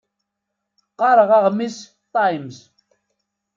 [0.91, 1.77] Qqaṛeɣ aɣmis
[2.13, 2.59] Times.